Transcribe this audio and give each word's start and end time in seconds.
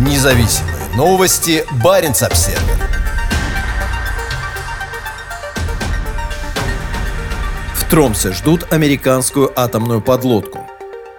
Независимые 0.00 0.76
новости. 0.96 1.62
Барин 1.84 2.12
обсерва 2.12 2.58
В 7.74 7.90
Тромсе 7.90 8.32
ждут 8.32 8.72
американскую 8.72 9.52
атомную 9.54 10.00
подлодку. 10.00 10.60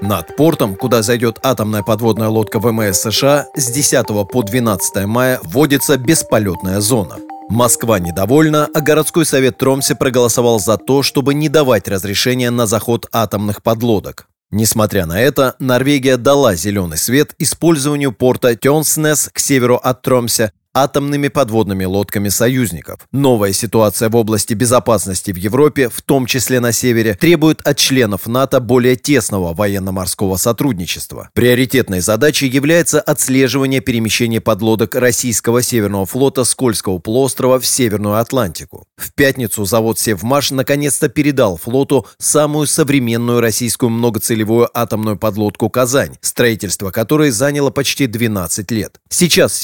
Над 0.00 0.34
портом, 0.34 0.74
куда 0.74 1.02
зайдет 1.02 1.38
атомная 1.44 1.84
подводная 1.84 2.26
лодка 2.26 2.58
ВМС 2.58 2.98
США, 2.98 3.46
с 3.54 3.70
10 3.70 4.08
по 4.28 4.42
12 4.42 5.06
мая 5.06 5.38
вводится 5.44 5.96
бесполетная 5.96 6.80
зона. 6.80 7.18
Москва 7.48 8.00
недовольна, 8.00 8.68
а 8.74 8.80
городской 8.80 9.24
совет 9.24 9.56
Тромсе 9.56 9.94
проголосовал 9.94 10.58
за 10.58 10.78
то, 10.78 11.04
чтобы 11.04 11.34
не 11.34 11.48
давать 11.48 11.86
разрешения 11.86 12.50
на 12.50 12.66
заход 12.66 13.06
атомных 13.12 13.62
подлодок. 13.62 14.26
Несмотря 14.50 15.06
на 15.06 15.20
это, 15.20 15.56
Норвегия 15.58 16.16
дала 16.16 16.54
зеленый 16.54 16.98
свет 16.98 17.34
использованию 17.38 18.12
порта 18.12 18.54
Тёнснес 18.54 19.30
к 19.32 19.38
северу 19.38 19.76
от 19.76 20.02
Тромсе 20.02 20.52
атомными 20.74 21.28
подводными 21.28 21.84
лодками 21.84 22.28
союзников. 22.28 23.00
Новая 23.12 23.52
ситуация 23.52 24.08
в 24.08 24.16
области 24.16 24.54
безопасности 24.54 25.30
в 25.30 25.36
Европе, 25.36 25.88
в 25.88 26.02
том 26.02 26.26
числе 26.26 26.60
на 26.60 26.72
севере, 26.72 27.14
требует 27.14 27.60
от 27.66 27.78
членов 27.78 28.26
НАТО 28.26 28.60
более 28.60 28.96
тесного 28.96 29.54
военно-морского 29.54 30.36
сотрудничества. 30.36 31.30
Приоритетной 31.32 32.00
задачей 32.00 32.48
является 32.48 33.00
отслеживание 33.00 33.80
перемещения 33.80 34.40
подлодок 34.40 34.96
российского 34.96 35.62
Северного 35.62 36.06
флота 36.06 36.44
с 36.44 36.54
Кольского 36.54 36.98
полуострова 36.98 37.60
в 37.60 37.66
Северную 37.66 38.16
Атлантику. 38.16 38.86
В 38.96 39.12
пятницу 39.14 39.64
завод 39.64 39.98
«Севмаш» 39.98 40.50
наконец-то 40.50 41.08
передал 41.08 41.56
флоту 41.56 42.06
самую 42.18 42.66
современную 42.66 43.40
российскую 43.40 43.90
многоцелевую 43.90 44.68
атомную 44.76 45.16
подлодку 45.16 45.70
«Казань», 45.70 46.16
строительство 46.20 46.90
которой 46.90 47.30
заняло 47.30 47.70
почти 47.70 48.06
12 48.06 48.70
лет. 48.72 48.98
Сейчас 49.08 49.52
в 49.52 49.60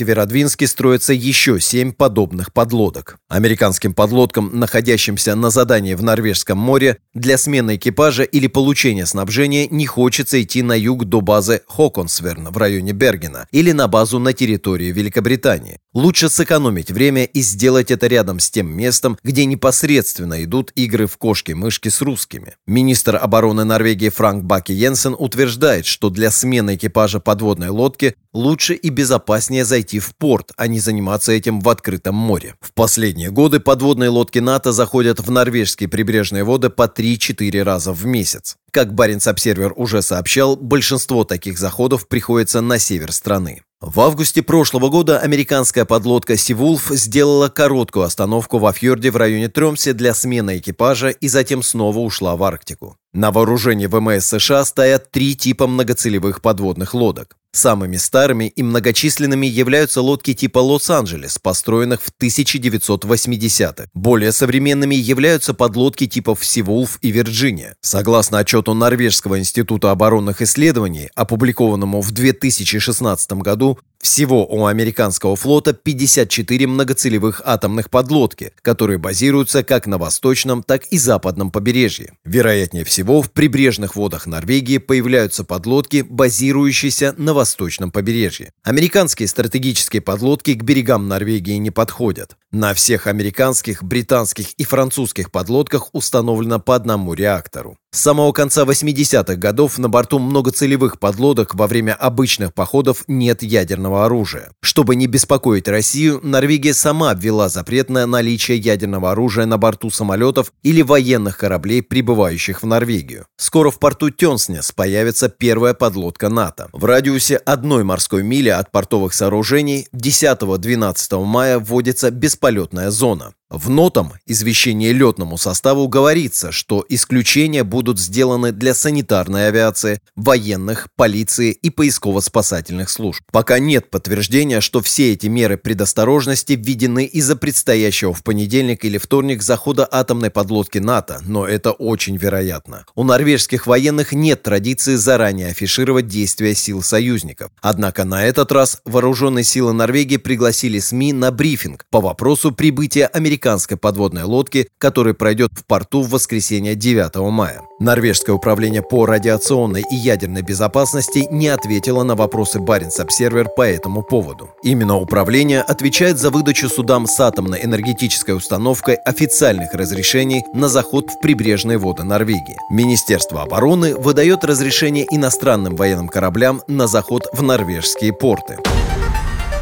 строят 0.66 0.99
строится 1.00 1.12
еще 1.12 1.60
семь 1.60 1.93
подобных 1.93 2.52
подлодок. 2.52 3.18
Американским 3.29 3.95
подлодкам, 3.95 4.51
находящимся 4.52 5.34
на 5.34 5.51
задании 5.51 5.95
в 5.95 6.02
Норвежском 6.02 6.59
море, 6.59 6.98
для 7.15 7.38
смены 7.38 7.76
экипажа 7.76 8.23
или 8.23 8.48
получения 8.48 9.07
снабжения 9.07 9.66
не 9.68 9.87
хочется 9.87 10.42
идти 10.42 10.62
на 10.62 10.74
юг 10.74 11.07
до 11.07 11.20
базы 11.20 11.62
Хоконсверн 11.66 12.48
в 12.51 12.59
районе 12.59 12.92
Бергена 12.92 13.46
или 13.51 13.73
на 13.73 13.88
базу 13.88 14.18
на 14.18 14.32
территории 14.32 14.92
Великобритании. 14.92 15.79
Лучше 15.95 16.29
сэкономить 16.29 16.90
время 16.90 17.24
и 17.24 17.40
сделать 17.40 17.90
это 17.90 18.07
рядом 18.07 18.38
с 18.38 18.51
тем 18.51 18.70
местом, 18.70 19.18
где 19.24 19.46
непосредственно 19.46 20.45
идут 20.45 20.70
игры 20.76 21.07
в 21.07 21.16
кошки-мышки 21.16 21.88
с 21.88 22.02
русскими. 22.02 22.54
Министр 22.66 23.16
обороны 23.16 23.64
Норвегии 23.64 24.10
Франк 24.10 24.45
Баки 24.45 24.73
Йенсен 24.73 25.16
утверждает, 25.18 25.87
что 25.87 26.10
для 26.10 26.30
смены 26.30 26.74
экипажа 26.74 27.20
подводной 27.20 27.68
лодки 27.68 28.14
лучше 28.32 28.74
и 28.74 28.88
безопаснее 28.90 29.64
зайти 29.64 29.98
в 29.98 30.14
порт, 30.16 30.52
а 30.56 30.66
не 30.66 30.80
заниматься 30.80 31.32
этим 31.32 31.60
в 31.60 31.68
открытом 31.68 32.14
море. 32.14 32.54
В 32.60 32.73
последние 32.73 33.30
годы 33.30 33.60
подводные 33.60 34.10
лодки 34.10 34.38
НАТО 34.38 34.73
заходят 34.73 35.20
в 35.20 35.30
норвежские 35.30 35.88
прибрежные 35.88 36.45
воды 36.45 36.70
по 36.70 36.84
3-4 36.84 37.62
раза 37.62 37.92
в 37.92 38.06
месяц. 38.06 38.56
Как 38.70 38.95
Баренц-Обсервер 38.95 39.73
уже 39.76 40.02
сообщал, 40.02 40.56
большинство 40.56 41.24
таких 41.24 41.58
заходов 41.58 42.08
приходится 42.08 42.60
на 42.60 42.78
север 42.78 43.12
страны. 43.12 43.62
В 43.80 43.98
августе 44.01 44.42
прошлого 44.42 44.90
года 44.90 45.20
американская 45.20 45.86
подлодка 45.86 46.36
«Сивулф» 46.36 46.90
сделала 46.90 47.48
короткую 47.48 48.04
остановку 48.04 48.58
во 48.58 48.74
фьорде 48.74 49.10
в 49.10 49.16
районе 49.16 49.48
Тромсе 49.48 49.95
для 49.95 50.12
смены 50.12 50.58
экипажа 50.58 51.08
и 51.08 51.28
затем 51.28 51.62
снова 51.62 51.98
ушла 51.98 52.36
в 52.36 52.42
Арктику. 52.42 52.98
На 53.14 53.32
вооружении 53.32 53.86
ВМС 53.86 54.26
США 54.26 54.66
стоят 54.66 55.10
три 55.10 55.34
типа 55.34 55.66
многоцелевых 55.66 56.42
подводных 56.42 56.92
лодок. 56.92 57.38
Самыми 57.52 57.96
старыми 57.96 58.45
и 58.45 58.62
многочисленными 58.62 59.46
являются 59.46 60.01
лодки 60.02 60.34
типа 60.34 60.60
«Лос-Анджелес», 60.60 61.38
построенных 61.38 62.01
в 62.01 62.12
1980-х. 62.20 63.88
Более 63.92 64.31
современными 64.31 64.94
являются 64.94 65.52
подлодки 65.52 66.06
типов 66.06 66.44
«Сивулф» 66.44 66.98
и 67.02 67.10
«Вирджиния». 67.10 67.75
Согласно 67.80 68.38
отчету 68.38 68.75
Норвежского 68.75 69.41
института 69.41 69.91
оборонных 69.91 70.42
исследований, 70.42 71.10
опубликованному 71.16 72.00
в 72.00 72.12
2016 72.12 73.32
году, 73.32 73.80
всего 74.00 74.47
у 74.47 74.66
американского 74.66 75.37
флота 75.37 75.72
54 75.72 76.66
многоцелевых 76.66 77.43
атомных 77.44 77.91
подлодки, 77.91 78.53
которые 78.62 78.99
базируются 78.99 79.62
как 79.62 79.87
на 79.87 79.99
восточном, 79.99 80.62
так 80.62 80.87
и 80.87 80.99
западном 80.99 81.50
побережье. 81.50 82.15
Вероятнее 82.25 82.84
всего, 82.84 83.21
в 83.22 83.31
прибрежных 83.31 83.97
водах 83.97 84.27
Норвегии 84.27 84.78
появляются 84.78 85.44
подлодки, 85.44 86.05
базирующиеся 86.09 87.15
на 87.19 87.34
восточном 87.34 87.91
побережье. 87.91 88.53
Американские 88.62 89.28
стратегические 89.28 90.00
подлодки 90.00 90.55
к 90.55 90.62
берегам 90.62 91.06
Норвегии 91.06 91.56
не 91.56 91.71
подходят. 91.71 92.37
На 92.53 92.75
всех 92.75 93.06
американских, 93.06 93.84
британских 93.84 94.53
и 94.55 94.65
французских 94.65 95.31
подлодках 95.31 95.91
установлено 95.93 96.59
по 96.59 96.75
одному 96.75 97.15
реактору. 97.15 97.77
С 97.93 98.03
самого 98.03 98.31
конца 98.31 98.65
80-х 98.65 99.34
годов 99.34 99.77
на 99.77 99.88
борту 99.88 100.21
многоцелевых 100.21 101.00
подлодок 101.00 101.56
во 101.56 101.67
время 101.67 101.93
обычных 101.93 102.55
походов 102.55 103.03
нет 103.09 103.43
ядерного 103.43 103.89
оружия. 103.98 104.50
Чтобы 104.62 104.96
не 104.96 105.06
беспокоить 105.06 105.68
Россию, 105.68 106.20
Норвегия 106.22 106.74
сама 106.74 107.14
ввела 107.14 107.48
запрет 107.48 107.90
на 107.90 108.06
наличие 108.06 108.58
ядерного 108.58 109.12
оружия 109.12 109.46
на 109.46 109.58
борту 109.58 109.90
самолетов 109.90 110.52
или 110.62 110.82
военных 110.82 111.38
кораблей, 111.38 111.82
прибывающих 111.82 112.62
в 112.62 112.66
Норвегию. 112.66 113.26
Скоро 113.36 113.70
в 113.70 113.78
порту 113.78 114.10
Тёнснес 114.10 114.72
появится 114.72 115.28
первая 115.28 115.74
подлодка 115.74 116.28
НАТО. 116.28 116.68
В 116.72 116.84
радиусе 116.84 117.36
одной 117.36 117.84
морской 117.84 118.22
мили 118.22 118.48
от 118.48 118.70
портовых 118.70 119.14
сооружений 119.14 119.88
10-12 119.94 121.24
мая 121.24 121.58
вводится 121.58 122.10
бесполетная 122.10 122.90
зона. 122.90 123.32
В 123.50 123.69
нотам 123.69 124.12
извещения 124.27 124.93
летному 124.93 125.37
составу 125.37 125.88
говорится, 125.88 126.53
что 126.53 126.87
исключения 126.88 127.65
будут 127.65 127.99
сделаны 127.99 128.53
для 128.53 128.75
санитарной 128.75 129.49
авиации, 129.49 129.99
военных, 130.15 130.87
полиции 130.94 131.50
и 131.50 131.69
поисково-спасательных 131.69 132.88
служб. 132.88 133.25
Пока 133.33 133.59
нет 133.59 133.91
подтверждения, 133.91 134.61
что 134.61 134.81
все 134.81 135.15
эти 135.15 135.27
меры 135.27 135.56
предосторожности 135.56 136.53
введены 136.53 137.06
из-за 137.06 137.34
предстоящего 137.34 138.15
в 138.15 138.22
понедельник 138.22 138.84
или 138.84 138.99
вторник 138.99 139.43
захода 139.43 139.88
атомной 139.91 140.31
подлодки 140.31 140.78
НАТО, 140.78 141.21
но 141.27 141.44
это 141.44 141.72
очень 141.72 142.17
вероятно. 142.17 142.87
У 142.94 143.03
норвежских 143.03 143.67
военных 143.67 144.12
нет 144.12 144.44
традиции 144.44 144.94
заранее 144.94 145.49
афишировать 145.49 146.06
действия 146.06 146.55
сил 146.55 146.82
союзников. 146.82 147.50
Однако 147.61 148.05
на 148.05 148.25
этот 148.25 148.53
раз 148.53 148.81
вооруженные 148.84 149.43
силы 149.43 149.72
Норвегии 149.72 150.19
пригласили 150.19 150.78
СМИ 150.78 151.15
на 151.15 151.32
брифинг 151.32 151.84
по 151.91 152.00
вопросу 152.00 152.53
прибытия 152.53 153.06
американских 153.06 153.39
американской 153.40 153.76
подводной 153.76 154.24
лодки, 154.24 154.68
который 154.78 155.14
пройдет 155.14 155.52
в 155.54 155.64
порту 155.64 156.02
в 156.02 156.10
воскресенье 156.10 156.74
9 156.74 157.16
мая. 157.30 157.62
Норвежское 157.78 158.34
управление 158.36 158.82
по 158.82 159.06
радиационной 159.06 159.82
и 159.90 159.96
ядерной 159.96 160.42
безопасности 160.42 161.26
не 161.30 161.48
ответило 161.48 162.02
на 162.02 162.14
вопросы 162.14 162.58
Баренц-Обсервер 162.58 163.48
по 163.56 163.62
этому 163.62 164.02
поводу. 164.02 164.50
Именно 164.62 164.98
управление 164.98 165.62
отвечает 165.62 166.18
за 166.18 166.28
выдачу 166.30 166.68
судам 166.68 167.06
с 167.06 167.18
атомной 167.18 167.64
энергетической 167.64 168.36
установкой 168.36 168.96
официальных 168.96 169.72
разрешений 169.72 170.42
на 170.54 170.68
заход 170.68 171.10
в 171.10 171.20
прибрежные 171.20 171.78
воды 171.78 172.04
Норвегии. 172.04 172.58
Министерство 172.70 173.42
обороны 173.42 173.94
выдает 173.94 174.44
разрешение 174.44 175.06
иностранным 175.10 175.76
военным 175.76 176.08
кораблям 176.08 176.60
на 176.66 176.86
заход 176.86 177.28
в 177.32 177.42
норвежские 177.42 178.12
порты. 178.12 178.58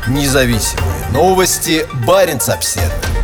Независимые 0.09 0.89
новости. 1.13 1.87
Баренц-Обсервер. 2.07 3.18